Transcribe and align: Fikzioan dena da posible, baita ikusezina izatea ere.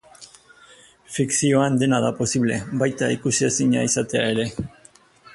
Fikzioan 1.17 1.75
dena 1.83 1.99
da 2.05 2.09
posible, 2.21 2.57
baita 2.83 3.09
ikusezina 3.17 3.83
izatea 3.91 4.25
ere. 4.37 4.47